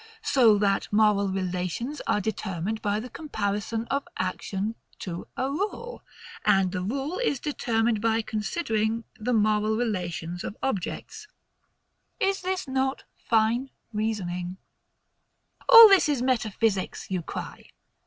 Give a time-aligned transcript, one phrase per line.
[0.23, 6.01] So that moral relations are determined by the comparison of action to a rule.
[6.43, 11.27] And that rule is determined by considering the moral relations of objects.
[12.19, 14.57] Is not this fine reasoning?
[15.69, 17.67] All this is metaphysics, you cry.